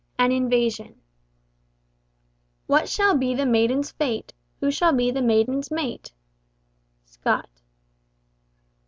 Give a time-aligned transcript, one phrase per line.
[0.17, 0.99] AN INVASION
[2.65, 4.33] "What shall be the maiden's fate?
[4.59, 6.11] Who shall be the maiden's mate?"
[7.05, 7.61] Scott.